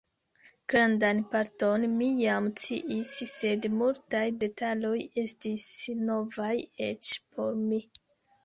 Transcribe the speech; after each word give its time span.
Grandan 0.71 1.19
parton 1.33 1.83
mi 1.99 2.07
jam 2.21 2.47
sciis, 2.63 3.13
sed 3.35 3.69
multaj 3.83 4.25
detaloj 4.45 4.97
estis 5.27 5.69
novaj 6.09 6.53
eĉ 6.91 7.13
por 7.37 7.55
mi. 7.69 7.85